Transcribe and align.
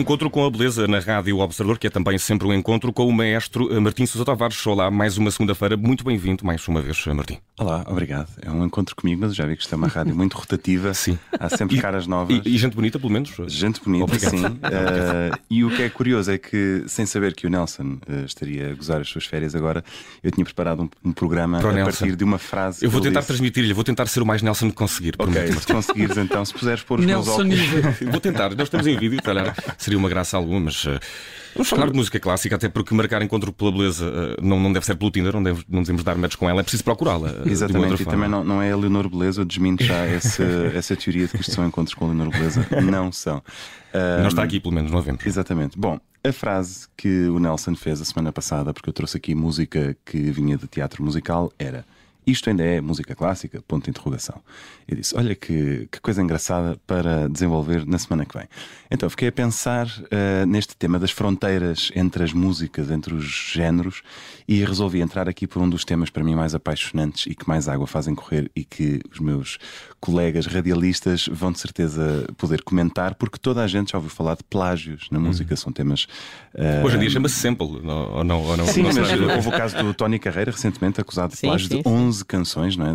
Encontro 0.00 0.30
com 0.30 0.46
a 0.46 0.50
beleza 0.50 0.88
na 0.88 0.98
Rádio 0.98 1.38
Observador, 1.38 1.78
que 1.78 1.86
é 1.86 1.90
também 1.90 2.16
sempre 2.16 2.46
um 2.48 2.54
encontro 2.54 2.90
com 2.90 3.06
o 3.06 3.12
maestro 3.12 3.70
eh, 3.74 3.78
Martim 3.78 4.06
Sousa 4.06 4.24
Tavares. 4.24 4.66
Olá, 4.66 4.90
mais 4.90 5.18
uma 5.18 5.30
segunda-feira. 5.30 5.76
Muito 5.76 6.02
bem-vindo 6.02 6.42
mais 6.44 6.66
uma 6.68 6.80
vez, 6.80 7.04
eh, 7.06 7.12
Martim. 7.12 7.38
Olá, 7.58 7.84
obrigado. 7.86 8.28
É 8.40 8.50
um 8.50 8.64
encontro 8.64 8.96
comigo, 8.96 9.20
mas 9.20 9.34
já 9.34 9.44
vi 9.44 9.56
que 9.56 9.62
isto 9.62 9.72
é 9.74 9.76
uma 9.76 9.88
rádio 9.88 10.16
muito 10.16 10.38
rotativa. 10.38 10.94
Sim. 10.94 11.18
Há 11.38 11.50
sempre 11.50 11.76
E- 11.76 11.80
caras 11.82 12.06
novas. 12.06 12.40
E, 12.46 12.48
e 12.48 12.56
gente 12.56 12.74
bonita, 12.74 12.98
pelo 12.98 13.12
menos. 13.12 13.30
Gente 13.48 13.80
bonita, 13.84 14.04
Obrigado. 14.04 14.30
sim. 14.30 14.40
Eh, 14.70 15.30
e 15.50 15.64
o 15.64 15.70
que 15.70 15.82
é 15.82 15.88
curioso 15.90 16.30
é 16.30 16.38
que, 16.38 16.84
sem 16.86 17.04
saber 17.04 17.34
que 17.34 17.46
o 17.46 17.50
Nelson 17.50 17.98
eh, 18.08 18.22
estaria 18.24 18.70
a 18.70 18.74
gozar 18.74 19.00
as 19.02 19.08
suas 19.08 19.26
férias 19.26 19.54
agora, 19.54 19.84
eu 20.22 20.30
tinha 20.30 20.44
preparado 20.44 20.82
um, 20.82 20.88
um 21.10 21.12
programa 21.12 21.58
Para 21.58 21.68
o 21.68 21.70
a 21.70 21.74
Nelson. 21.74 21.98
partir 21.98 22.16
de 22.16 22.24
uma 22.24 22.38
frase. 22.38 22.84
Eu 22.84 22.90
vou 22.90 23.00
tentar 23.02 23.22
transmitir-lhe, 23.22 23.72
vou 23.74 23.84
tentar 23.84 24.06
ser 24.06 24.22
o 24.22 24.26
mais 24.26 24.40
Nelson 24.40 24.70
que 24.70 24.76
conseguir. 24.76 25.14
Ok, 25.18 25.32
prometo. 25.34 25.60
se 25.60 25.66
conseguires 25.66 26.16
então, 26.16 26.42
se 26.44 26.54
puseres 26.54 26.82
pôr 26.82 27.00
os 27.00 27.04
meus 27.06 27.26
Nelson 27.26 27.42
óculos. 27.42 27.58
Nível. 27.58 28.10
Vou 28.10 28.20
tentar, 28.20 28.50
nós 28.50 28.62
estamos 28.62 28.86
em 28.86 28.96
vídeo, 28.96 29.16
se 29.16 29.22
calhar 29.22 29.54
seria 29.90 29.98
uma 29.98 30.08
graça 30.08 30.36
alguma, 30.36 30.60
mas 30.60 30.84
eh, 30.86 31.00
vamos 31.54 31.68
falar 31.68 31.86
de 31.90 31.96
música 31.96 32.20
clássica, 32.20 32.54
até 32.54 32.68
porque 32.68 32.94
marcar 32.94 33.20
encontro 33.22 33.52
pela 33.52 33.72
beleza 33.72 34.06
eh, 34.06 34.36
não, 34.40 34.60
não 34.60 34.72
deve 34.72 34.86
ser 34.86 34.94
pelo 34.94 35.10
Tinder, 35.10 35.32
não, 35.32 35.42
deve, 35.42 35.64
não 35.68 35.82
devemos 35.82 36.04
dar 36.04 36.16
match 36.16 36.36
com 36.36 36.48
ela, 36.48 36.60
é 36.60 36.62
preciso 36.62 36.84
procurá-la. 36.84 37.30
eh, 37.30 37.48
Exatamente, 37.50 37.94
e 37.94 38.04
forma. 38.04 38.12
também 38.12 38.28
não, 38.28 38.44
não 38.44 38.62
é 38.62 38.70
a 38.70 38.76
Leonor 38.76 39.08
Beleza, 39.08 39.40
eu 39.40 39.44
desminto 39.44 39.82
já 39.82 39.96
essa, 40.04 40.44
essa 40.74 40.94
teoria 40.94 41.26
de 41.26 41.32
que 41.32 41.40
isto 41.40 41.52
são 41.52 41.66
encontros 41.66 41.94
com 41.94 42.04
a 42.04 42.08
Leonor 42.08 42.30
Beleza. 42.30 42.64
Não 42.82 43.10
são. 43.10 43.42
Não 43.92 44.28
está 44.28 44.44
aqui, 44.44 44.60
pelo 44.60 44.72
menos, 44.72 44.92
não 44.92 45.02
vemos. 45.02 45.26
Exatamente. 45.26 45.76
Bom, 45.76 45.98
a 46.22 46.32
frase 46.32 46.86
que 46.96 47.28
o 47.28 47.40
Nelson 47.40 47.74
fez 47.74 48.00
a 48.00 48.04
semana 48.04 48.30
passada, 48.30 48.72
porque 48.72 48.88
eu 48.88 48.92
trouxe 48.92 49.16
aqui 49.16 49.34
música 49.34 49.96
que 50.04 50.30
vinha 50.30 50.56
de 50.56 50.68
teatro 50.68 51.02
musical, 51.02 51.52
era 51.58 51.84
isto 52.26 52.48
ainda 52.50 52.62
é 52.62 52.80
música 52.80 53.14
clássica? 53.14 53.62
Ponto 53.66 53.84
de 53.84 53.90
interrogação. 53.90 54.40
Eu 54.86 54.96
disse: 54.96 55.16
Olha 55.16 55.34
que, 55.34 55.88
que 55.90 56.00
coisa 56.00 56.22
engraçada 56.22 56.78
para 56.86 57.28
desenvolver 57.28 57.86
na 57.86 57.98
semana 57.98 58.24
que 58.24 58.36
vem. 58.36 58.46
Então 58.90 59.08
fiquei 59.08 59.28
a 59.28 59.32
pensar 59.32 59.86
eh, 60.10 60.44
neste 60.46 60.76
tema 60.76 60.98
das 60.98 61.10
fronteiras 61.10 61.90
entre 61.94 62.22
as 62.24 62.32
músicas, 62.32 62.90
entre 62.90 63.14
os 63.14 63.24
géneros, 63.24 64.02
e 64.48 64.64
resolvi 64.64 65.00
entrar 65.00 65.28
aqui 65.28 65.46
por 65.46 65.62
um 65.62 65.68
dos 65.68 65.84
temas 65.84 66.10
para 66.10 66.24
mim 66.24 66.34
mais 66.34 66.54
apaixonantes 66.54 67.26
e 67.26 67.34
que 67.34 67.46
mais 67.48 67.68
água 67.68 67.86
fazem 67.86 68.14
correr 68.14 68.50
e 68.54 68.64
que 68.64 69.00
os 69.12 69.18
meus 69.20 69.58
colegas 70.00 70.46
radialistas 70.46 71.28
vão 71.30 71.52
de 71.52 71.60
certeza 71.60 72.26
poder 72.36 72.62
comentar, 72.62 73.14
porque 73.14 73.38
toda 73.38 73.62
a 73.62 73.66
gente 73.66 73.92
já 73.92 73.98
ouviu 73.98 74.10
falar 74.10 74.34
de 74.36 74.42
plágios 74.44 75.08
na 75.10 75.20
música, 75.20 75.54
são 75.56 75.72
temas. 75.72 76.06
eh, 76.54 76.82
Hoje 76.84 76.96
em 76.96 77.00
dia 77.00 77.10
chama-se 77.10 77.36
sample, 77.36 77.66
ou 77.84 78.24
não? 78.24 78.42
Ou 78.42 78.56
não 78.56 78.66
Sim, 78.66 78.82
não 78.82 78.92
mas 78.92 79.36
houve 79.36 79.48
o 79.48 79.52
caso 79.52 79.76
do 79.76 79.94
Tony 79.94 80.18
Carreira 80.18 80.50
recentemente 80.50 81.00
acusado 81.00 81.32
de 81.32 81.38
Sim, 81.38 81.46
plágio 81.46 81.68
sim, 81.68 81.76
de 81.76 81.76
sim. 81.76 81.82
11 82.10 82.24
canções, 82.24 82.76
não 82.76 82.86
é? 82.86 82.92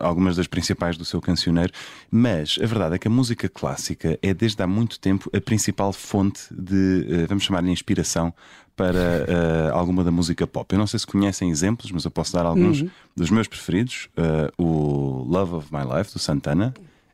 Algumas 0.00 0.36
das 0.36 0.46
principais 0.46 0.96
do 0.96 1.04
seu 1.04 1.20
cancioneiro. 1.20 1.72
Mas 2.10 2.58
a 2.62 2.66
verdade 2.66 2.94
é 2.94 2.98
que 2.98 3.06
a 3.06 3.10
música 3.10 3.48
clássica 3.48 4.18
é 4.22 4.32
desde 4.32 4.62
há 4.62 4.66
muito 4.66 4.98
tempo 4.98 5.30
a 5.34 5.40
principal 5.40 5.92
fonte 5.92 6.42
de, 6.50 7.06
eh, 7.08 7.26
vamos 7.26 7.44
chamar-lhe 7.44 7.70
inspiração 7.70 8.32
para 8.74 8.98
eh, 8.98 9.70
alguma 9.72 10.02
da 10.04 10.10
música 10.10 10.46
pop. 10.46 10.72
Eu 10.72 10.78
não 10.78 10.86
sei 10.86 10.98
se 10.98 11.06
conhecem 11.06 11.50
exemplos, 11.50 11.90
mas 11.90 12.04
eu 12.04 12.10
posso 12.10 12.32
dar 12.32 12.46
alguns 12.46 12.84
dos 13.14 13.28
meus 13.28 13.48
preferidos. 13.48 14.08
Eh, 14.16 14.52
o 14.56 15.24
Love 15.28 15.54
of 15.56 15.68
My 15.72 15.82
Life 15.82 16.12
do 16.12 16.18
Santana 16.18 16.72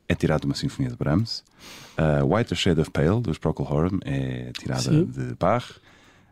é 0.09 0.15
tirado 0.15 0.43
de 0.43 0.47
uma 0.47 0.55
sinfonia 0.55 0.91
de 0.91 0.97
Brahms. 0.97 1.43
Uh, 1.97 2.35
Whiter 2.35 2.57
Shade 2.57 2.81
of 2.81 2.91
Pale 2.91 3.21
dos 3.21 3.39
Procol 3.39 3.67
Harum 3.67 3.98
é 4.05 4.51
tirada 4.59 4.83
Sim. 4.83 5.05
de 5.05 5.35
Bach. 5.39 5.65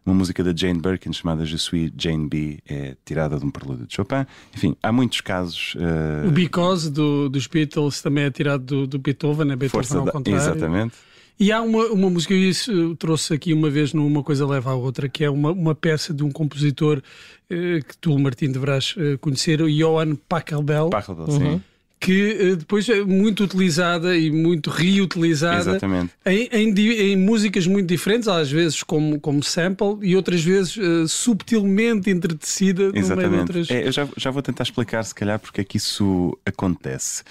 Uma 0.04 0.14
música 0.16 0.42
da 0.42 0.52
Jane 0.54 0.80
Birkin 0.80 1.12
chamada 1.12 1.44
Je 1.44 1.56
suis 1.58 1.92
Jane 1.96 2.28
B 2.28 2.58
é 2.68 2.96
tirada 3.04 3.38
de 3.38 3.44
um 3.46 3.50
prelúdio 3.50 3.86
de 3.86 3.94
Chopin. 3.94 4.26
Enfim, 4.54 4.74
há 4.82 4.90
muitos 4.90 5.20
casos. 5.20 5.74
uh, 5.76 6.26
O 6.26 6.30
Because 6.32 6.90
do, 6.90 7.28
dos 7.28 7.46
Beatles 7.46 8.02
também 8.02 8.24
é 8.24 8.30
tirado 8.30 8.64
do, 8.64 8.86
do 8.86 8.98
Beethoven, 8.98 9.52
é 9.52 9.56
Beethoven 9.56 9.68
força 9.68 9.98
ao 9.98 10.04
da... 10.04 10.10
contrário. 10.12 10.40
Exatamente. 10.42 10.94
E 11.38 11.50
há 11.50 11.62
uma, 11.62 11.84
uma 11.86 12.10
música, 12.10 12.34
eu 12.34 12.38
isso 12.50 12.94
trouxe 12.96 13.32
aqui 13.34 13.52
uma 13.52 13.70
vez 13.70 13.92
numa 13.92 14.22
coisa 14.22 14.46
leva 14.46 14.70
à 14.70 14.74
outra, 14.74 15.08
que 15.08 15.24
é 15.24 15.30
uma, 15.30 15.50
uma 15.52 15.74
peça 15.74 16.12
de 16.12 16.22
um 16.22 16.30
compositor 16.30 17.00
eh, 17.48 17.80
que 17.86 17.96
tu, 17.98 18.16
Martim, 18.18 18.50
deverás 18.52 18.94
eh, 18.98 19.16
conhecer, 19.18 19.60
o 19.62 19.68
Johann 19.68 20.14
Pachelbel, 20.28 20.90
Pachelbel, 20.90 21.26
Uhum. 21.28 21.38
sim. 21.54 21.62
Que 22.02 22.36
eh, 22.38 22.56
depois 22.56 22.88
é 22.88 23.00
muito 23.04 23.44
utilizada 23.44 24.16
e 24.16 24.28
muito 24.28 24.70
reutilizada 24.70 25.70
Exatamente. 25.70 26.12
em, 26.26 26.48
em 26.50 26.72
em 27.12 27.16
músicas 27.16 27.64
muito 27.64 27.86
diferentes, 27.86 28.26
às 28.26 28.50
vezes 28.50 28.82
como, 28.82 29.20
como 29.20 29.40
sample 29.40 29.98
e 30.02 30.16
outras 30.16 30.42
vezes 30.42 30.76
eh, 30.76 31.06
subtilmente 31.06 32.10
entretecida 32.10 32.86
no 32.86 32.92
meio 32.92 33.04
de 33.04 33.12
Exatamente. 33.12 33.40
outras. 33.40 33.70
É, 33.70 33.86
eu 33.86 33.92
já, 33.92 34.08
já 34.16 34.32
vou 34.32 34.42
tentar 34.42 34.64
explicar, 34.64 35.04
se 35.04 35.14
calhar, 35.14 35.38
porque 35.38 35.60
é 35.60 35.64
que 35.64 35.76
isso 35.76 36.36
acontece. 36.44 37.22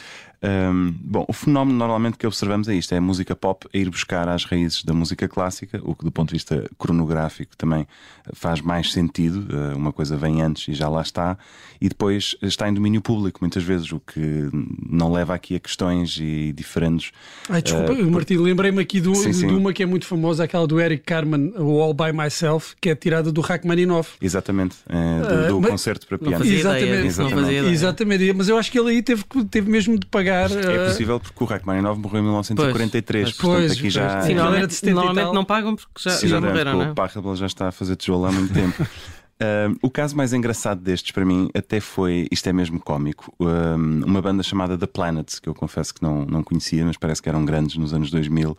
Hum, 0.44 0.96
bom, 1.00 1.24
o 1.28 1.34
fenómeno 1.34 1.78
normalmente 1.78 2.18
que 2.18 2.26
observamos 2.26 2.68
é 2.68 2.74
isto: 2.74 2.92
é 2.94 2.98
a 2.98 3.02
música 3.02 3.36
pop 3.36 3.68
a 3.72 3.78
ir 3.78 3.90
buscar 3.92 4.28
às 4.28 4.44
raízes 4.44 4.84
da 4.84 4.92
música 4.92 5.28
clássica, 5.28 5.80
o 5.84 5.94
que 5.94 6.04
do 6.04 6.12
ponto 6.12 6.30
de 6.30 6.34
vista 6.36 6.68
cronográfico 6.80 7.56
também 7.56 7.88
faz 8.34 8.60
mais 8.60 8.92
sentido. 8.92 9.46
Uh, 9.54 9.78
Uma 9.78 9.92
coisa 9.94 10.18
vem 10.18 10.42
antes 10.42 10.68
e 10.68 10.74
já 10.74 10.90
lá 10.90 11.02
está, 11.02 11.38
e 11.80 11.88
depois 11.88 12.36
está 12.42 12.68
em 12.68 12.74
domínio 12.74 13.02
público, 13.02 13.38
muitas 13.42 13.62
vezes, 13.64 13.92
o 13.92 14.00
que 14.00 14.50
não 14.90 15.12
leva 15.12 15.36
aqui 15.36 15.56
a 15.56 15.60
questões 15.60 16.18
e 16.20 16.52
diferentes. 16.54 17.12
Ai, 17.48 17.62
desculpa, 17.62 17.94
Eh, 17.94 18.02
Martim, 18.04 18.38
lembrei-me 18.38 18.82
aqui 18.82 19.00
do, 19.00 19.14
Sim, 19.14 19.30
de 19.30 19.36
sim. 19.36 19.48
uma 19.48 19.72
que 19.74 19.84
é 19.84 19.86
muito 19.86 20.08
famosa, 20.08 20.44
aquela 20.44 20.66
do 20.66 20.80
Eric 20.80 21.04
Carmen, 21.04 21.54
o 21.58 21.80
All 21.82 21.94
By 21.94 22.12
Myself, 22.14 22.76
que 22.82 22.90
é 22.90 22.96
tirada 22.96 23.32
do 23.32 23.42
Rachmaninoff. 23.42 24.14
Exatamente, 24.20 24.76
eh, 24.90 25.20
do, 25.22 25.34
Ah, 25.34 25.48
do 25.50 25.62
mas- 25.62 25.70
concerto 25.72 26.08
para 26.08 26.18
Não 26.18 26.28
piano. 26.30 26.44
fazia 26.44 26.58
Exatamente. 26.60 26.84
ideia. 26.88 27.00
Não 27.02 27.06
Exatamente. 27.08 27.42
fazia 27.44 27.60
ideia. 27.60 27.72
Exatamente, 27.74 28.34
mas 28.34 28.50
eu 28.50 28.58
acho 28.58 28.72
que 28.72 28.80
ele 28.80 28.90
aí 28.90 29.04
teve, 29.04 29.24
que- 29.24 29.46
teve 29.46 29.70
mesmo 29.70 30.00
de 30.00 30.08
pagar. 30.08 30.31
É 30.32 30.76
eh, 30.76 30.86
possível 30.88 31.20
porque 31.20 31.44
o 31.44 31.48
Rachmaninoff 31.48 32.00
morreu 32.00 32.20
em 32.20 32.24
1943, 32.24 33.24
Pois, 33.24 33.36
portanto 33.36 33.60
pois, 33.60 33.72
aqui 33.72 33.82
pois. 33.82 33.94
já. 33.94 34.22
Sim, 34.22 34.28
Sim, 34.28 34.34
normalmente, 34.36 34.68
de 34.68 34.74
70 34.76 34.96
normalmente 34.96 35.34
não 35.34 35.46
pagam 35.46 35.76
porque 35.76 35.92
já, 35.98 36.12
já 36.12 36.16
Exatamente, 36.26 36.50
morreram, 36.52 36.78
não 36.78 36.86
é? 36.86 36.92
O 36.92 36.96
Pachelbel 36.96 37.36
já 37.36 37.46
está 37.46 37.68
a 37.68 37.72
fazer 37.72 37.96
tijolo 37.96 38.26
há 38.26 38.32
muito 38.32 38.54
tempo. 38.54 38.86
Um, 39.42 39.76
o 39.82 39.90
caso 39.90 40.16
mais 40.16 40.34
engraçado 40.34 40.80
destes 40.82 41.12
para 41.12 41.26
mim 41.26 41.50
até 41.56 41.80
foi, 41.80 42.28
isto 42.32 42.48
é 42.48 42.54
mesmo 42.54 42.80
cómico, 42.80 43.34
um, 43.40 44.04
uma 44.06 44.22
banda 44.22 44.44
chamada 44.44 44.78
The 44.78 44.86
Planets, 44.86 45.40
que 45.40 45.50
eu 45.50 45.56
confesso 45.56 45.96
que 45.96 46.04
não, 46.04 46.24
não 46.26 46.44
conhecia, 46.44 46.86
mas 46.86 46.96
parece 46.96 47.24
que 47.24 47.28
eram 47.28 47.44
grandes 47.44 47.76
nos 47.76 47.92
anos 47.92 48.12
2000. 48.12 48.56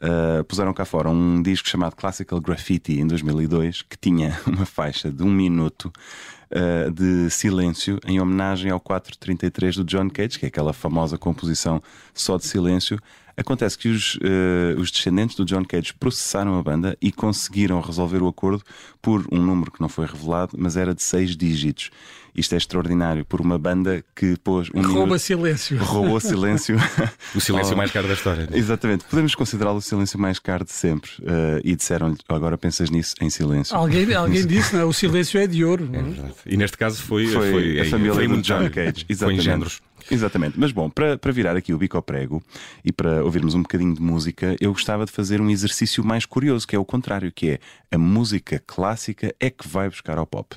Uh, 0.00 0.44
puseram 0.44 0.72
cá 0.72 0.84
fora 0.84 1.08
um 1.08 1.42
disco 1.42 1.68
chamado 1.68 1.96
Classical 1.96 2.40
Graffiti 2.40 3.00
em 3.00 3.06
2002 3.06 3.82
que 3.82 3.96
tinha 3.96 4.38
uma 4.46 4.66
faixa 4.66 5.10
de 5.10 5.22
um 5.22 5.30
minuto 5.30 5.92
uh, 6.50 6.90
de 6.90 7.30
silêncio 7.30 7.98
em 8.06 8.20
homenagem 8.20 8.70
ao 8.70 8.80
433 8.80 9.76
do 9.76 9.84
John 9.84 10.08
Cage, 10.10 10.38
que 10.38 10.46
é 10.46 10.48
aquela 10.48 10.72
famosa 10.72 11.16
composição 11.18 11.82
só 12.12 12.36
de 12.36 12.46
silêncio. 12.46 12.98
Acontece 13.40 13.78
que 13.78 13.88
os, 13.88 14.18
eh, 14.22 14.74
os 14.78 14.90
descendentes 14.90 15.34
do 15.34 15.44
John 15.46 15.64
Cage 15.64 15.94
processaram 15.98 16.58
a 16.58 16.62
banda 16.62 16.96
e 17.00 17.10
conseguiram 17.10 17.80
resolver 17.80 18.22
o 18.22 18.28
acordo 18.28 18.62
por 19.00 19.26
um 19.32 19.40
número 19.40 19.70
que 19.70 19.80
não 19.80 19.88
foi 19.88 20.04
revelado, 20.04 20.56
mas 20.58 20.76
era 20.76 20.94
de 20.94 21.02
seis 21.02 21.34
dígitos. 21.34 21.90
Isto 22.36 22.54
é 22.54 22.58
extraordinário 22.58 23.24
por 23.24 23.40
uma 23.40 23.58
banda 23.58 24.04
que 24.14 24.36
pôs 24.44 24.68
um 24.72 24.82
rouba 24.82 25.00
minuto, 25.06 25.18
silêncio. 25.18 25.78
roubou 25.78 26.20
silêncio. 26.20 26.76
O 27.34 27.40
silêncio 27.40 27.72
Oh. 27.74 27.76
mais 27.76 27.90
caro 27.90 28.06
da 28.06 28.14
história. 28.14 28.48
Exatamente, 28.52 29.04
podemos 29.04 29.34
considerá-lo 29.34 29.78
o 29.78 29.82
silêncio 29.82 30.16
mais 30.18 30.38
caro 30.38 30.64
de 30.64 30.70
sempre. 30.70 31.10
Eh, 31.24 31.60
e 31.64 31.74
disseram-lhe: 31.74 32.16
agora 32.28 32.56
pensas 32.56 32.88
nisso 32.88 33.16
em 33.20 33.30
silêncio. 33.30 33.74
Alguém, 33.74 34.12
alguém 34.14 34.46
disse, 34.46 34.74
não 34.74 34.82
é? 34.82 34.84
O 34.84 34.92
silêncio 34.92 35.40
é 35.40 35.46
de 35.48 35.64
ouro. 35.64 35.88
não 35.90 35.98
é? 35.98 36.02
Verdade. 36.02 36.34
E 36.46 36.56
neste 36.56 36.76
caso 36.78 37.02
foi, 37.02 37.26
Foi, 37.26 37.80
a 37.80 37.84
família 37.86 38.14
foi 38.14 38.24
do 38.28 38.34
muito 38.34 38.44
John 38.46 38.70
Cage. 38.70 38.92
Foi 38.92 39.02
em 39.02 39.06
Exatamente. 39.08 39.42
géneros. 39.42 39.82
Exatamente. 40.10 40.58
Mas 40.58 40.72
bom, 40.72 40.90
para, 40.90 41.16
para 41.16 41.30
virar 41.30 41.56
aqui 41.56 41.72
o 41.72 41.78
bico 41.78 41.96
ao 41.96 42.02
prego 42.02 42.42
e 42.84 42.92
para 42.92 43.24
ouvirmos 43.24 43.54
um 43.54 43.62
bocadinho 43.62 43.94
de 43.94 44.02
música, 44.02 44.56
eu 44.60 44.72
gostava 44.72 45.06
de 45.06 45.12
fazer 45.12 45.40
um 45.40 45.48
exercício 45.48 46.04
mais 46.04 46.26
curioso, 46.26 46.66
que 46.66 46.74
é 46.74 46.78
o 46.78 46.84
contrário, 46.84 47.30
que 47.30 47.50
é 47.50 47.58
a 47.92 47.98
música 47.98 48.62
clássica 48.66 49.34
é 49.38 49.50
que 49.50 49.66
vai 49.68 49.88
buscar 49.88 50.18
ao 50.18 50.26
pop. 50.26 50.56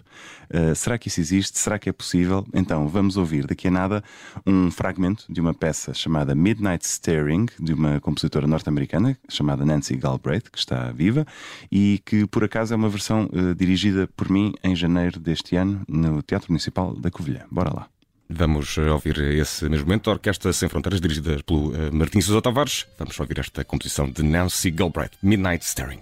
Uh, 0.49 0.75
será 0.75 0.97
que 0.97 1.07
isso 1.07 1.19
existe? 1.19 1.59
Será 1.59 1.77
que 1.77 1.89
é 1.89 1.91
possível? 1.91 2.45
Então, 2.53 2.87
vamos 2.87 3.17
ouvir 3.17 3.45
daqui 3.45 3.67
a 3.67 3.71
nada 3.71 4.03
um 4.45 4.71
fragmento 4.71 5.25
de 5.29 5.39
uma 5.39 5.53
peça 5.53 5.93
chamada 5.93 6.33
Midnight 6.33 6.85
Staring, 6.85 7.47
de 7.59 7.73
uma 7.73 7.99
compositora 7.99 8.47
norte-americana 8.47 9.17
chamada 9.29 9.65
Nancy 9.65 9.95
Galbraith, 9.95 10.49
que 10.51 10.57
está 10.57 10.91
viva 10.91 11.25
e 11.71 12.01
que 12.05 12.25
por 12.27 12.43
acaso 12.43 12.73
é 12.73 12.77
uma 12.77 12.89
versão 12.89 13.29
uh, 13.31 13.53
dirigida 13.55 14.07
por 14.15 14.29
mim 14.29 14.53
em 14.63 14.75
janeiro 14.75 15.19
deste 15.19 15.55
ano 15.55 15.81
no 15.87 16.21
Teatro 16.21 16.51
Municipal 16.51 16.95
da 16.95 17.11
Covilhã. 17.11 17.45
Bora 17.51 17.73
lá. 17.73 17.92
Vamos 18.35 18.77
eh, 18.77 18.89
ouvir 18.89 19.19
esse 19.19 19.69
mesmo 19.69 19.85
momento. 19.85 20.09
A 20.09 20.13
Orquestra 20.13 20.51
Sem 20.51 20.67
Fronteiras, 20.67 20.99
dirigida 20.99 21.41
pelo 21.43 21.75
eh, 21.75 21.91
Martim 21.91 22.21
Sousa 22.21 22.41
Tavares. 22.41 22.87
Vamos 22.97 23.19
ouvir 23.19 23.39
esta 23.39 23.63
composição 23.63 24.09
de 24.09 24.23
Nancy 24.23 24.71
Galbraith, 24.71 25.13
Midnight 25.21 25.63
Staring. 25.63 26.01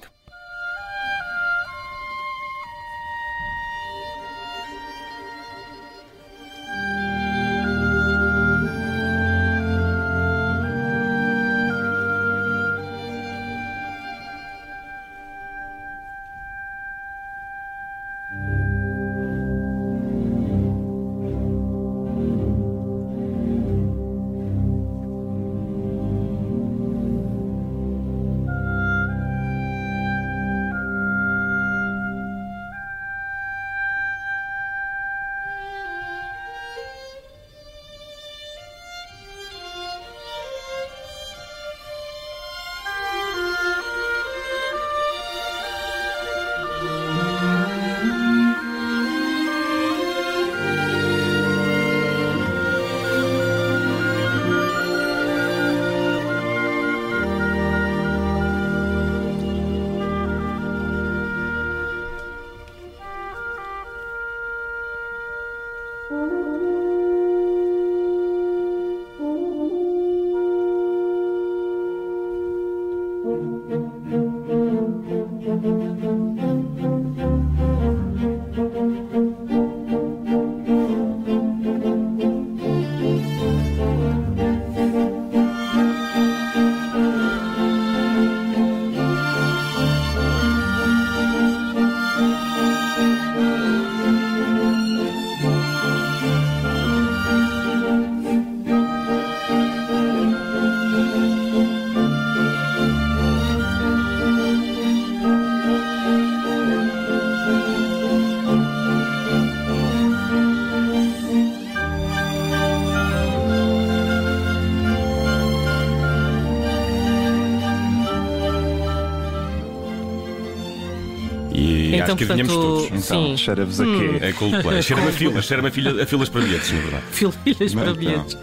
Então, 122.11 122.15
acho 122.15 122.17
que 122.17 122.23
adivinhamos 122.23 122.53
portanto, 122.53 122.89
todos. 122.91 123.05
Então, 123.05 123.37
cheira-vos 123.37 123.81
a 123.81 123.85
quê? 123.85 124.17
É 124.21 124.31
Coldplay. 124.33 124.81
Cheira-me 124.83 125.07
a 125.07 125.11
filas, 125.11 125.45
cheira-me 125.45 125.67
a, 125.67 125.71
filha- 125.71 126.03
a 126.03 126.05
filas 126.05 126.29
para 126.29 126.41
bilhetes, 126.41 126.71
na 126.71 126.79
verdade. 126.79 127.03
Filhas 127.11 127.73
para 127.73 127.83
Então. 127.83 127.95
bilhetes. 127.95 128.37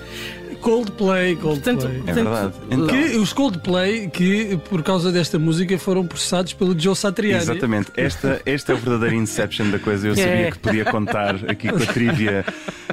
Coldplay, 0.60 1.36
Coldplay. 1.36 1.76
Portanto, 1.76 2.02
É 2.08 2.12
verdade. 2.12 2.52
Então, 2.70 2.86
Que 2.88 3.16
os 3.16 3.32
Coldplay, 3.32 4.08
que 4.08 4.58
por 4.68 4.82
causa 4.82 5.12
desta 5.12 5.38
música 5.38 5.78
foram 5.78 6.04
processados 6.04 6.52
pelo 6.52 6.78
Joe 6.78 6.96
Satriani. 6.96 7.40
Exatamente, 7.42 7.92
esta, 7.96 8.42
este 8.44 8.72
é 8.72 8.74
o 8.74 8.76
verdadeiro 8.76 9.14
Inception 9.14 9.70
da 9.70 9.78
coisa. 9.78 10.08
Eu 10.08 10.16
sabia 10.16 10.30
É. 10.48 10.50
que 10.50 10.58
podia 10.58 10.84
contar 10.84 11.36
aqui 11.48 11.68
com 11.68 11.76
a 11.76 11.86
trivia, 11.86 12.44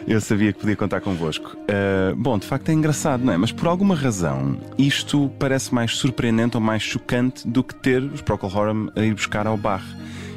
eu 0.07 0.21
sabia 0.21 0.53
que 0.53 0.59
podia 0.59 0.75
contar 0.75 1.01
convosco. 1.01 1.57
Uh, 1.57 2.15
bom, 2.15 2.37
de 2.37 2.45
facto 2.45 2.69
é 2.69 2.73
engraçado, 2.73 3.23
não 3.25 3.33
é? 3.33 3.37
Mas 3.37 3.51
por 3.51 3.67
alguma 3.67 3.95
razão, 3.95 4.57
isto 4.77 5.31
parece 5.39 5.73
mais 5.73 5.95
surpreendente 5.97 6.55
ou 6.55 6.61
mais 6.61 6.83
chocante 6.83 7.47
do 7.47 7.63
que 7.63 7.73
ter 7.73 8.03
os 8.03 8.21
Procol 8.21 8.51
Harum 8.55 8.89
a 8.95 9.01
ir 9.01 9.15
buscar 9.15 9.47
ao 9.47 9.57
bar. 9.57 9.83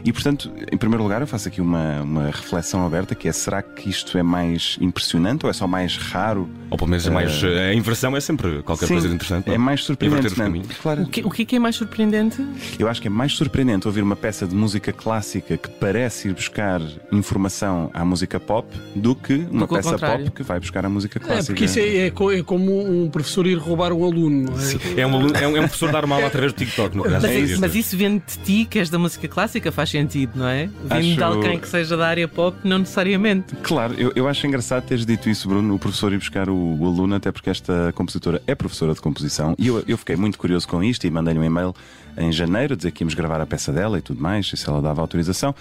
E 0.04 0.12
portanto, 0.12 0.50
em 0.72 0.76
primeiro 0.76 1.02
lugar, 1.02 1.20
eu 1.20 1.26
faço 1.26 1.48
aqui 1.48 1.60
uma, 1.60 2.02
uma 2.02 2.26
reflexão 2.26 2.84
aberta 2.86 3.14
que 3.14 3.28
é: 3.28 3.32
será 3.32 3.62
que 3.62 3.88
isto 3.90 4.16
é 4.16 4.22
mais 4.22 4.76
impressionante 4.80 5.44
ou 5.44 5.50
é 5.50 5.52
só 5.52 5.66
mais 5.66 5.96
raro? 5.96 6.48
Ou 6.70 6.76
pelo 6.76 6.90
menos 6.90 7.06
é 7.06 7.10
mais. 7.10 7.42
A 7.44 7.74
inversão 7.74 8.16
é 8.16 8.20
sempre 8.20 8.62
qualquer 8.62 8.86
Sim, 8.86 8.94
coisa 8.94 9.08
de 9.08 9.14
interessante. 9.14 9.46
não 9.48 9.54
É 9.54 9.58
mais 9.58 9.82
surpreendente. 9.84 10.28
É? 10.40 10.74
Claro, 10.82 11.02
O 11.02 11.06
que, 11.08 11.20
o 11.24 11.30
que 11.30 11.42
é 11.42 11.44
que 11.44 11.56
é 11.56 11.58
mais 11.58 11.76
surpreendente? 11.76 12.46
Eu 12.78 12.88
acho 12.88 13.00
que 13.00 13.08
é 13.08 13.10
mais 13.10 13.32
surpreendente 13.32 13.86
ouvir 13.86 14.02
uma 14.02 14.16
peça 14.16 14.46
de 14.46 14.54
música 14.54 14.92
clássica 14.92 15.56
que 15.56 15.68
parece 15.68 16.28
ir 16.28 16.34
buscar 16.34 16.80
informação 17.12 17.90
à 17.92 18.04
música 18.04 18.38
pop 18.38 18.68
do 18.94 19.14
que 19.14 19.34
uma 19.50 19.66
que 19.66 19.74
o 19.74 19.76
peça 19.76 19.90
contrário. 19.92 20.24
pop 20.26 20.36
que 20.36 20.42
vai 20.42 20.60
buscar 20.60 20.84
a 20.84 20.88
música 20.88 21.18
É, 21.18 21.20
clássica. 21.26 21.46
porque 21.46 21.64
isso 21.64 21.78
é, 21.78 22.06
é 22.06 22.10
co- 22.10 22.30
é 22.32 22.42
como 22.42 22.80
um 23.04 23.10
professor 23.10 23.46
ir 23.46 23.56
roubar 23.56 23.92
um 23.92 24.04
aluno. 24.04 24.50
não 24.50 24.58
é? 24.96 25.00
É 25.00 25.06
um, 25.06 25.14
aluno- 25.14 25.36
é 25.36 25.48
um, 25.48 25.56
é 25.56 25.60
um 25.60 25.64
professor 25.64 25.90
dar 25.90 26.06
mal 26.06 26.24
através 26.24 26.52
do 26.52 26.56
TikTok, 26.58 26.96
no 26.96 27.02
caso. 27.04 27.26
Mas, 27.26 27.50
É 27.52 27.56
mas 27.56 27.74
isso 27.74 27.96
vendo 27.96 28.22
de 28.24 28.38
ti, 28.38 28.64
que 28.68 28.78
és 28.78 28.88
da 28.90 28.98
música 28.98 29.26
clássica, 29.26 29.72
faz 29.72 29.87
sentido, 29.90 30.32
não 30.36 30.46
é? 30.46 30.66
Vindo 30.66 31.16
de 31.16 31.22
Acho- 31.22 31.24
alguém 31.24 31.58
que 31.58 31.68
seja 31.68 31.96
da 31.96 32.06
área 32.06 32.28
pop, 32.28 32.56
não 32.64 32.78
necessariamente. 32.78 33.54
Claro, 33.62 33.94
eu, 33.94 34.12
eu 34.14 34.28
acho 34.28 34.46
engraçado 34.46 34.84
teres 34.84 35.04
dito 35.04 35.28
isso, 35.28 35.48
Bruno, 35.48 35.74
o 35.74 35.78
professor 35.78 36.12
ir 36.12 36.18
buscar 36.18 36.48
o, 36.48 36.76
o 36.78 36.86
aluno, 36.86 37.14
até 37.14 37.30
porque 37.32 37.50
esta 37.50 37.92
compositora 37.94 38.42
é 38.46 38.54
professora 38.54 38.94
de 38.94 39.00
composição 39.00 39.54
e 39.58 39.66
eu, 39.68 39.82
eu 39.86 39.98
fiquei 39.98 40.16
muito 40.16 40.38
curioso 40.38 40.66
com 40.66 40.82
isto 40.82 41.06
e 41.06 41.10
mandei-lhe 41.10 41.40
um 41.40 41.44
e-mail 41.44 41.74
em 42.18 42.32
janeiro 42.32 42.76
dizer 42.76 42.90
que 42.90 43.02
íamos 43.02 43.14
gravar 43.14 43.40
a 43.40 43.46
peça 43.46 43.72
dela 43.72 43.98
e 43.98 44.02
tudo 44.02 44.20
mais, 44.20 44.50
e 44.52 44.56
se 44.56 44.68
ela 44.68 44.82
dava 44.82 45.00
autorização, 45.00 45.54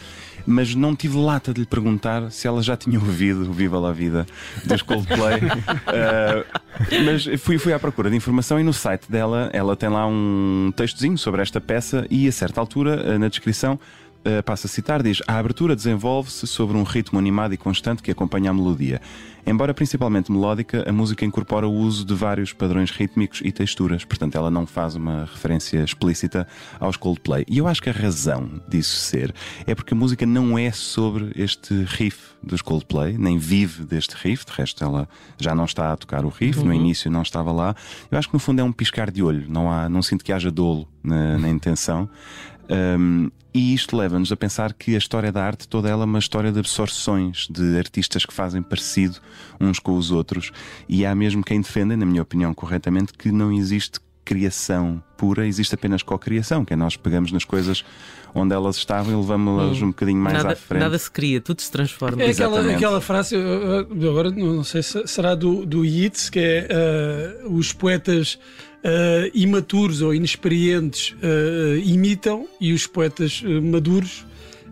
mas 0.45 0.73
não 0.73 0.95
tive 0.95 1.17
lata 1.17 1.53
de 1.53 1.61
lhe 1.61 1.65
perguntar 1.65 2.31
se 2.31 2.47
ela 2.47 2.61
já 2.61 2.75
tinha 2.75 2.97
ouvido 2.99 3.49
o 3.49 3.53
Viva 3.53 3.79
la 3.79 3.91
Vida 3.91 4.25
dos 4.65 4.81
Coldplay. 4.81 5.35
Uh, 5.37 6.45
mas 7.05 7.41
fui, 7.41 7.57
fui 7.57 7.73
à 7.73 7.79
procura 7.79 8.09
de 8.09 8.15
informação 8.15 8.59
e 8.59 8.63
no 8.63 8.73
site 8.73 9.09
dela 9.09 9.49
ela 9.53 9.75
tem 9.75 9.89
lá 9.89 10.07
um 10.07 10.71
textozinho 10.75 11.17
sobre 11.17 11.41
esta 11.41 11.61
peça 11.61 12.07
e 12.09 12.27
a 12.27 12.31
certa 12.31 12.59
altura, 12.59 13.15
uh, 13.15 13.19
na 13.19 13.27
descrição, 13.27 13.79
Uh, 14.27 14.43
passa 14.43 14.67
a 14.67 14.69
citar, 14.69 15.01
diz: 15.01 15.21
A 15.25 15.37
abertura 15.37 15.73
desenvolve-se 15.73 16.45
sobre 16.47 16.75
um 16.75 16.83
ritmo 16.83 17.17
animado 17.17 17.53
e 17.53 17.57
constante 17.57 18.03
que 18.03 18.11
acompanha 18.11 18.51
a 18.51 18.53
melodia. 18.53 18.99
Embora 19.45 19.73
principalmente 19.73 20.29
melódica, 20.29 20.83
a 20.85 20.91
música 20.91 21.23
incorpora 21.23 21.65
o 21.65 21.71
uso 21.71 22.03
de 22.03 22.13
vários 22.13 22.51
padrões 22.51 22.91
rítmicos 22.91 23.39
e 23.41 23.49
texturas, 23.49 24.03
portanto, 24.03 24.35
ela 24.35 24.51
não 24.51 24.67
faz 24.67 24.95
uma 24.95 25.21
referência 25.21 25.81
explícita 25.81 26.45
aos 26.77 26.97
Coldplay. 26.97 27.45
E 27.47 27.57
eu 27.57 27.65
acho 27.65 27.81
que 27.81 27.89
a 27.89 27.93
razão 27.93 28.61
disso 28.67 28.97
ser 28.97 29.33
é 29.65 29.73
porque 29.73 29.93
a 29.93 29.97
música 29.97 30.25
não 30.25 30.59
é 30.59 30.69
sobre 30.73 31.31
este 31.33 31.73
riff 31.85 32.35
dos 32.43 32.61
Coldplay, 32.61 33.17
nem 33.17 33.37
vive 33.37 33.85
deste 33.85 34.15
riff, 34.15 34.45
de 34.45 34.51
resto, 34.51 34.83
ela 34.83 35.07
já 35.39 35.55
não 35.55 35.63
está 35.63 35.93
a 35.93 35.95
tocar 35.95 36.25
o 36.25 36.29
riff, 36.29 36.61
no 36.61 36.73
início 36.73 37.09
não 37.09 37.21
estava 37.21 37.53
lá. 37.53 37.73
Eu 38.11 38.17
acho 38.17 38.27
que 38.27 38.33
no 38.33 38.39
fundo 38.41 38.59
é 38.59 38.63
um 38.65 38.73
piscar 38.73 39.09
de 39.09 39.23
olho, 39.23 39.45
não, 39.47 39.71
há, 39.71 39.87
não 39.87 40.01
sinto 40.01 40.25
que 40.25 40.33
haja 40.33 40.51
dolo 40.51 40.89
na, 41.01 41.37
na 41.37 41.49
intenção. 41.49 42.09
Um, 42.69 43.29
e 43.53 43.73
isto 43.73 43.97
leva-nos 43.97 44.31
a 44.31 44.35
pensar 44.35 44.73
que 44.73 44.93
a 44.93 44.97
história 44.97 45.31
da 45.31 45.43
arte 45.43 45.67
toda 45.67 45.89
ela 45.89 46.03
é 46.03 46.05
uma 46.05 46.19
história 46.19 46.51
de 46.51 46.59
absorções 46.59 47.47
de 47.49 47.77
artistas 47.77 48.25
que 48.25 48.33
fazem 48.33 48.61
parecido 48.61 49.17
uns 49.59 49.79
com 49.79 49.97
os 49.97 50.11
outros. 50.11 50.51
E 50.87 51.05
há 51.05 51.15
mesmo 51.15 51.43
quem 51.43 51.61
defenda, 51.61 51.97
na 51.97 52.05
minha 52.05 52.21
opinião, 52.21 52.53
corretamente, 52.53 53.13
que 53.13 53.31
não 53.31 53.51
existe 53.51 53.99
criação 54.23 55.01
pura, 55.17 55.47
existe 55.47 55.73
apenas 55.73 56.03
co-criação, 56.03 56.65
que 56.65 56.73
é 56.73 56.75
nós 56.75 56.97
pegamos 56.97 57.31
nas 57.31 57.45
coisas 57.45 57.83
onde 58.35 58.53
elas 58.53 58.75
estavam 58.75 59.13
e 59.13 59.15
levamos-las 59.15 59.81
um 59.81 59.87
bocadinho 59.87 60.19
mais 60.19 60.37
nada, 60.37 60.51
à 60.51 60.55
frente. 60.55 60.81
nada 60.81 60.99
se 60.99 61.09
cria, 61.09 61.39
tudo 61.39 61.61
se 61.61 61.71
transforma. 61.71 62.21
É 62.21 62.29
aquela, 62.29 62.71
aquela 62.73 63.01
frase, 63.01 63.35
agora 63.37 64.29
não 64.29 64.65
sei 64.65 64.83
se 64.83 65.07
será 65.07 65.33
do, 65.33 65.65
do 65.65 65.85
Yeats, 65.85 66.29
que 66.29 66.39
é 66.39 66.67
ah, 66.69 67.47
os 67.47 67.71
poetas 67.71 68.37
ah, 68.83 69.29
imaturos 69.33 70.01
ou 70.01 70.13
inexperientes 70.13 71.15
ah, 71.21 71.79
imitam 71.83 72.47
e 72.59 72.73
os 72.73 72.87
poetas 72.87 73.41
maduros, 73.41 74.25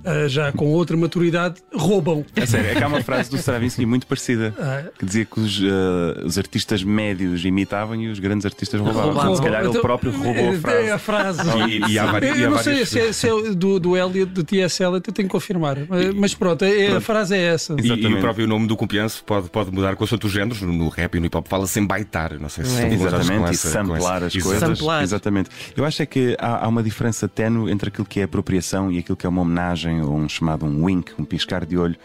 ah, 0.06 0.28
já 0.28 0.52
com 0.52 0.68
outra 0.68 0.96
maturidade, 0.96 1.56
roubam. 1.74 2.26
É 2.36 2.46
sério, 2.46 2.70
é 2.72 2.76
que 2.76 2.84
há 2.84 2.88
uma 2.88 3.02
frase 3.02 3.30
do 3.30 3.36
Stravinsky 3.38 3.86
muito 3.86 4.06
parecida 4.08 4.54
Ah, 4.60 4.84
que 4.98 5.06
dizia 5.06 5.26
que 5.26 5.40
os, 5.40 5.60
eh, 5.62 6.24
os 6.26 6.38
artistas 6.38 6.84
médios 6.84 7.44
imitavam 7.46 7.96
e 8.02 8.08
os 8.08 8.20
grandes 8.20 8.46
artistas 8.46 8.80
roubavam. 8.80 9.06
Roubavam. 9.12 9.36
Se 9.36 9.42
calhar 9.42 9.62
ele 9.62 9.70
Então, 9.70 9.82
próprio 9.82 10.12
roubou 10.12 10.50
a 10.50 10.54
é- 10.54 10.58
frase. 10.58 10.88
É 10.88 10.92
a 10.92 10.98
frase. 11.00 11.42
E, 11.70 11.92
e 11.94 12.00
há 12.00 12.06
várias. 12.06 12.32
Eu, 12.36 12.42
e 12.42 12.46
há 12.46 12.50
não 12.50 12.58
sei 12.60 12.86
se 12.86 13.00
é, 13.00 13.12
se 13.14 13.28
é 13.28 13.32
do, 13.54 13.80
do 13.80 13.98
Elliot, 13.98 14.32
do 14.32 14.44
T.S. 14.44 14.82
Eliot, 14.84 15.08
eu 15.08 15.14
tenho 15.14 15.28
que 15.28 15.32
confirmar. 15.32 15.78
Mas- 15.90 16.14
Mas 16.14 16.34
pronto, 16.36 16.64
é- 16.64 16.96
a 16.96 17.02
frase 17.02 17.36
é 17.36 17.40
essa. 17.54 17.74
E, 17.74 17.82
e 17.82 17.86
Exatamente. 17.86 18.14
o 18.16 18.20
próprio 18.22 18.48
nome 18.48 18.68
do 18.68 18.76
compianço 18.78 19.24
pode, 19.24 19.50
pode 19.50 19.72
mudar 19.72 19.96
com 19.96 20.04
os 20.04 20.12
outros 20.12 20.32
géneros. 20.32 20.62
No 20.62 20.90
rap 20.90 21.16
e 21.16 21.20
no 21.20 21.26
hip 21.26 21.38
hop 21.38 21.48
fala-se 21.48 21.80
em 21.80 21.86
baitar. 21.86 22.40
Não 22.40 22.50
sei 22.50 22.66
se 22.66 22.82
É. 22.82 22.94
Exatamente, 22.94 23.48
e 23.48 23.50
essa. 23.52 23.70
samplar 23.70 24.00
com 24.00 24.08
essa- 24.08 24.26
as 24.26 24.44
coisas. 24.44 24.60
Samplar. 24.78 25.04
Exatamente. 25.04 25.50
Eu 25.76 25.86
acho 25.86 26.02
é 26.02 26.06
que 26.06 26.36
há, 26.40 26.66
há 26.66 26.68
uma 26.68 26.82
diferença 26.84 27.28
ténue 27.28 27.72
entre 27.72 27.90
aquilo 27.90 28.06
que 28.06 28.20
é 28.20 28.24
apropriação 28.24 28.92
e 28.92 29.00
aquilo 29.00 29.16
que 29.16 29.26
é 29.26 29.30
uma 29.30 29.42
homenagem 29.42 29.95
um 30.02 30.28
chamado 30.28 30.66
um 30.66 30.84
wink, 30.84 31.14
um 31.20 31.26
piscar 31.26 31.66
de 31.66 31.78
olho 31.78 31.96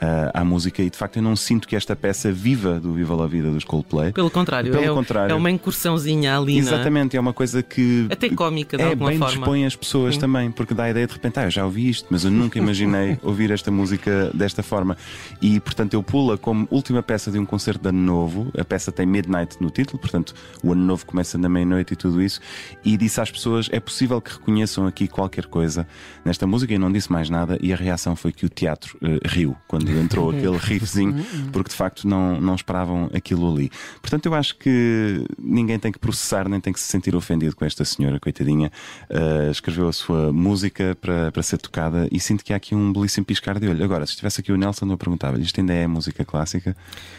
ah, 0.00 0.30
à 0.34 0.44
música. 0.44 0.82
E 0.82 0.90
de 0.90 0.96
facto 0.96 1.16
eu 1.16 1.22
não 1.22 1.36
sinto 1.36 1.68
que 1.68 1.76
esta 1.76 1.94
peça 1.94 2.32
viva 2.32 2.80
do 2.80 2.94
Viva 2.94 3.14
la 3.14 3.26
Vida 3.26 3.50
dos 3.50 3.64
Coldplay. 3.64 4.12
Pelo 4.12 4.30
contrário, 4.30 4.72
Pelo 4.72 4.84
é, 4.84 4.88
contrário. 4.88 5.32
é 5.32 5.34
uma 5.34 5.50
incursãozinha 5.50 6.36
ali? 6.38 6.58
Exatamente, 6.58 7.16
é 7.16 7.20
uma 7.20 7.32
coisa 7.32 7.62
que 7.62 8.06
Até 8.10 8.28
cómica, 8.30 8.76
de 8.76 8.82
é, 8.82 8.86
alguma 8.88 9.10
bem 9.10 9.18
forma. 9.18 9.34
dispõe 9.34 9.66
as 9.66 9.76
pessoas 9.76 10.16
também, 10.16 10.50
porque 10.50 10.74
dá 10.74 10.84
a 10.84 10.90
ideia 10.90 11.06
de 11.06 11.12
repente, 11.12 11.38
ah, 11.38 11.44
eu 11.44 11.50
já 11.50 11.64
ouvi 11.64 11.88
isto, 11.88 12.06
mas 12.10 12.24
eu 12.24 12.30
nunca 12.30 12.58
imaginei 12.58 13.18
ouvir 13.22 13.50
esta 13.50 13.70
música 13.70 14.30
desta 14.32 14.62
forma. 14.62 14.96
E 15.40 15.60
portanto 15.60 15.94
eu 15.94 16.02
pula 16.02 16.38
como 16.38 16.66
última 16.70 17.02
peça 17.02 17.30
de 17.30 17.38
um 17.38 17.44
concerto 17.44 17.82
de 17.82 17.88
ano 17.88 18.00
novo. 18.00 18.50
A 18.58 18.64
peça 18.64 18.90
tem 18.90 19.06
Midnight 19.06 19.56
no 19.60 19.70
título, 19.70 19.98
portanto 19.98 20.34
o 20.62 20.72
ano 20.72 20.82
novo 20.82 21.04
começa 21.04 21.36
na 21.36 21.48
meia-noite 21.48 21.92
e 21.92 21.96
tudo 21.96 22.22
isso. 22.22 22.40
E 22.84 22.96
disse 22.96 23.20
às 23.20 23.30
pessoas: 23.30 23.68
é 23.70 23.80
possível 23.80 24.20
que 24.20 24.32
reconheçam 24.32 24.86
aqui 24.86 25.06
qualquer 25.06 25.46
coisa 25.46 25.86
nesta 26.24 26.46
música. 26.46 26.72
E 26.72 26.78
não 26.78 26.90
disse 26.90 27.10
mais 27.10 27.28
nada. 27.28 27.58
E 27.60 27.72
a 27.72 27.76
reação 27.76 28.14
foi 28.16 28.32
que 28.32 28.46
o 28.46 28.48
teatro 28.48 28.96
eh, 29.02 29.18
riu 29.24 29.56
quando 29.66 29.89
entrou 29.98 30.30
aquele 30.30 30.56
riffzinho, 30.56 31.24
porque 31.52 31.70
de 31.70 31.76
facto 31.76 32.06
não, 32.06 32.40
não 32.40 32.54
esperavam 32.54 33.10
aquilo 33.14 33.50
ali. 33.52 33.70
Portanto, 34.00 34.26
eu 34.26 34.34
acho 34.34 34.56
que 34.56 35.24
ninguém 35.38 35.78
tem 35.78 35.90
que 35.92 35.98
processar, 35.98 36.48
nem 36.48 36.60
tem 36.60 36.72
que 36.72 36.80
se 36.80 36.86
sentir 36.86 37.14
ofendido 37.14 37.54
com 37.56 37.64
esta 37.64 37.84
senhora, 37.84 38.18
coitadinha. 38.20 38.70
Uh, 39.10 39.50
escreveu 39.50 39.88
a 39.88 39.92
sua 39.92 40.32
música 40.32 40.96
para, 41.00 41.30
para 41.32 41.42
ser 41.42 41.58
tocada 41.58 42.08
e 42.10 42.20
sinto 42.20 42.44
que 42.44 42.52
há 42.52 42.56
aqui 42.56 42.74
um 42.74 42.92
belíssimo 42.92 43.24
piscar 43.24 43.58
de 43.58 43.68
olho. 43.68 43.82
Agora, 43.84 44.06
se 44.06 44.12
estivesse 44.12 44.40
aqui 44.40 44.52
o 44.52 44.56
Nelson, 44.56 44.90
eu 44.90 44.98
perguntava-lhe: 44.98 45.42
isto 45.42 45.60
ainda 45.60 45.72
é 45.72 45.86
música 45.86 46.24
clássica? 46.24 46.76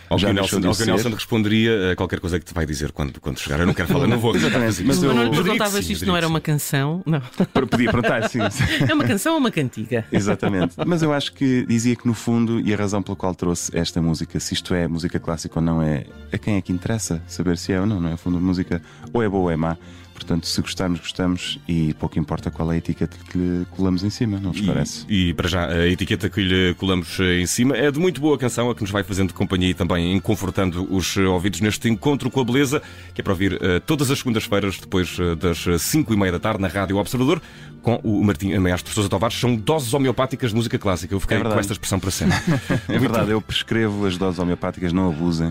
Ao 0.09 0.17
que, 0.17 0.25
o 0.25 0.33
Nelson, 0.33 0.57
ao 0.67 0.75
que 0.75 0.83
o? 0.83 0.85
Nelson 0.85 1.09
responderia 1.09 1.91
a 1.91 1.95
qualquer 1.95 2.19
coisa 2.19 2.39
que 2.39 2.45
te 2.45 2.53
vai 2.53 2.65
dizer 2.65 2.91
quando, 2.91 3.19
quando 3.19 3.39
chegar. 3.39 3.59
Eu 3.59 3.65
não 3.65 3.73
quero 3.73 3.87
falar, 3.87 4.07
não 4.07 4.19
vou 4.19 4.35
Exatamente, 4.35 4.83
mas 4.83 5.01
eu- 5.01 5.13
não 5.13 5.23
Eu 5.23 5.31
perguntavas 5.31 5.73
sim, 5.73 5.87
se 5.87 5.93
isto 5.93 6.05
não 6.05 6.15
era 6.17 6.27
uma 6.27 6.41
canção? 6.41 7.01
Não. 7.05 7.21
Podia 7.69 7.91
perguntar, 7.91 8.27
sim. 8.29 8.39
É 8.89 8.93
uma 8.93 9.03
canção 9.03 9.33
ou 9.33 9.39
uma 9.39 9.51
cantiga? 9.51 10.05
Exatamente. 10.11 10.75
Mas 10.85 11.01
eu 11.01 11.13
acho 11.13 11.33
que 11.33 11.65
dizia 11.65 11.95
que 11.95 12.07
no 12.07 12.13
fundo, 12.13 12.59
e 12.63 12.73
a 12.73 12.77
razão 12.77 13.01
pela 13.01 13.15
qual 13.15 13.33
trouxe 13.35 13.75
esta 13.75 14.01
música, 14.01 14.39
se 14.39 14.53
isto 14.53 14.73
é 14.73 14.87
música 14.87 15.19
clássica 15.19 15.59
ou 15.59 15.65
não, 15.65 15.81
é 15.81 16.05
a 16.31 16.37
quem 16.37 16.55
é 16.55 16.61
que 16.61 16.71
interessa 16.71 17.21
saber 17.27 17.57
se 17.57 17.73
é 17.73 17.79
ou 17.79 17.85
não, 17.85 17.99
não 17.99 18.09
é? 18.09 18.17
Fundo, 18.17 18.39
música 18.39 18.81
ou 19.11 19.21
é 19.21 19.29
boa 19.29 19.43
ou 19.43 19.51
é 19.51 19.55
má. 19.55 19.77
Portanto, 20.21 20.45
se 20.45 20.61
gostarmos, 20.61 20.99
gostamos 20.99 21.59
e 21.67 21.95
pouco 21.95 22.19
importa 22.19 22.51
qual 22.51 22.71
é 22.71 22.75
a 22.75 22.77
etiqueta 22.77 23.17
que 23.27 23.37
lhe 23.37 23.65
colamos 23.71 24.03
em 24.03 24.09
cima, 24.11 24.39
não 24.39 24.51
vos 24.51 24.61
parece? 24.61 25.03
E, 25.09 25.29
e 25.29 25.33
para 25.33 25.49
já, 25.49 25.65
a 25.67 25.87
etiqueta 25.87 26.29
que 26.29 26.41
lhe 26.41 26.75
colamos 26.75 27.19
em 27.19 27.45
cima 27.47 27.75
é 27.75 27.89
de 27.89 27.99
muito 27.99 28.21
boa 28.21 28.37
canção, 28.37 28.69
a 28.69 28.75
que 28.75 28.81
nos 28.81 28.91
vai 28.91 29.03
fazendo 29.03 29.33
companhia 29.33 29.71
e 29.71 29.73
também 29.73 30.19
confortando 30.19 30.87
os 30.93 31.17
ouvidos 31.17 31.59
neste 31.59 31.89
encontro 31.89 32.29
com 32.29 32.39
a 32.39 32.43
beleza, 32.45 32.83
que 33.15 33.21
é 33.21 33.23
para 33.23 33.33
ouvir 33.33 33.53
uh, 33.53 33.79
todas 33.83 34.11
as 34.11 34.19
segundas-feiras, 34.19 34.77
depois 34.79 35.17
uh, 35.17 35.35
das 35.35 35.65
5 35.81 36.13
e 36.13 36.17
meia 36.17 36.31
da 36.31 36.39
tarde, 36.39 36.61
na 36.61 36.67
Rádio 36.67 36.97
Observador, 36.97 37.41
com 37.81 37.95
o 38.03 38.23
Martim 38.23 38.55
Maestro 38.59 38.93
Sousa 38.93 39.09
Tovares. 39.09 39.39
São 39.39 39.55
doses 39.55 39.91
homeopáticas 39.91 40.51
de 40.51 40.55
música 40.55 40.77
clássica. 40.77 41.15
Eu 41.15 41.19
fiquei 41.19 41.37
É 41.37 41.41
com 41.43 41.59
esta 41.59 41.73
expressão 41.73 41.99
para 41.99 42.11
sempre. 42.11 42.37
É 42.87 42.99
verdade, 42.99 43.31
eu 43.31 43.41
prescrevo 43.41 44.05
as 44.05 44.17
doses 44.17 44.37
homeopáticas, 44.39 44.93
não 44.93 45.09
abusem. 45.09 45.49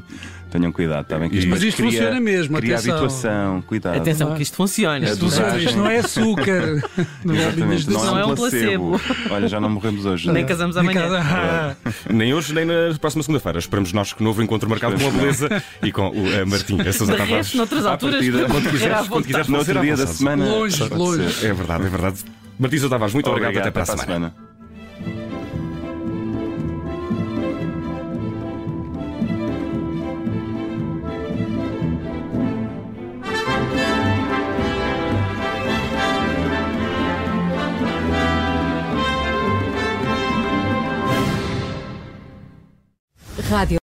Tenham 0.51 0.73
cuidado, 0.73 1.03
está 1.03 1.19
bem? 1.19 1.29
Que 1.31 1.37
Mas 1.37 1.45
depois 1.45 1.63
isto 1.63 1.83
funciona 1.83 2.21
mesmo, 2.21 2.57
Cria 2.57 2.75
atenção. 2.75 2.93
habituação, 2.93 3.63
cuidado. 3.63 3.97
Atenção, 3.97 4.35
que 4.35 4.43
isto 4.43 4.57
funciona. 4.61 5.07
É 5.07 5.15
dosagem. 5.15 5.75
não 5.77 5.87
é 5.91 5.99
açúcar. 5.99 6.83
Não 7.25 7.35
é 7.35 7.53
não, 7.87 8.19
é 8.19 8.25
um 8.27 8.35
placebo. 8.35 8.99
placebo. 8.99 9.35
Olha, 9.35 9.49
já 9.49 9.61
não 9.61 9.69
morremos 9.69 10.05
hoje. 10.07 10.31
Nem 10.31 10.45
casamos 10.45 10.77
amanhã. 10.77 11.03
cada- 11.03 11.21
Ah, 11.21 11.77
nem 12.11 12.33
hoje, 12.35 12.55
nem 12.55 12.65
na 12.65 12.95
próxima 13.01 13.23
segunda-feira. 13.23 13.59
Esperamos 13.59 13.93
nós 13.93 14.13
que 14.13 14.23
novo 14.23 14.43
encontro 14.43 14.69
marcado 14.69 14.99
com 14.99 15.09
a 15.09 15.11
beleza 15.11 15.63
e 15.83 15.93
com 15.93 16.09
o 16.09 16.13
uh, 16.13 16.47
Martim 16.47 16.81
a 16.81 16.93
Sousa 16.93 17.13
Tavares. 17.13 17.31
resto, 17.37 17.57
noutras 17.57 17.87
alturas, 17.87 18.17
partida, 18.17 18.47
Quando 18.47 18.71
quiseres, 18.71 19.09
quando 19.09 19.25
quiseres 19.25 19.49
No 19.49 19.59
outro 19.59 19.81
dia 19.81 19.97
da 19.97 20.07
semana. 20.07 20.45
Longe, 20.45 20.85
longe. 20.89 21.47
É 21.47 21.53
verdade, 21.53 21.87
é 21.87 21.89
verdade. 21.89 22.17
Martim 22.59 22.77
Sousa 22.79 22.91
Tavares, 22.91 23.15
muito 23.15 23.29
obrigado, 23.31 23.51
Obrigado, 23.51 23.69
até 23.69 23.85
para 23.85 23.95
a 23.95 23.99
semana. 24.05 24.50
Semana. 43.51 43.61
Rádio 43.61 43.79